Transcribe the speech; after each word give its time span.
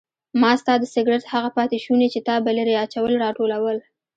ما 0.41 0.51
ستا 0.61 0.73
د 0.79 0.83
سګرټ 0.93 1.23
هغه 1.33 1.49
پاتې 1.57 1.77
شوني 1.85 2.07
چې 2.13 2.19
تا 2.27 2.35
به 2.43 2.51
لرې 2.57 2.75
اچول 2.83 3.11
راټولول. 3.23 3.77